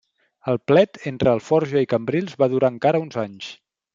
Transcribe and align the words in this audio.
El 0.53 0.57
plet 0.71 0.97
entre 1.11 1.33
Alforja 1.33 1.83
i 1.87 1.91
Cambrils 1.93 2.35
va 2.43 2.49
durar 2.55 2.73
encara 2.77 3.05
uns 3.07 3.21
anys. 3.29 3.55